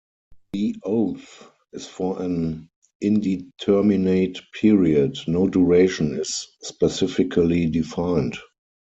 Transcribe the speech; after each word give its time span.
The 0.53 0.75
oath 0.83 1.45
is 1.73 1.85
for 1.85 2.23
an 2.23 2.71
indeterminate 3.01 4.39
period; 4.59 5.19
no 5.27 5.47
duration 5.47 6.17
is 6.19 6.47
specifically 6.63 7.67
defined. 7.67 8.35